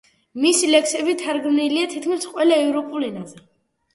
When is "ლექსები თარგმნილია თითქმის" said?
0.69-2.25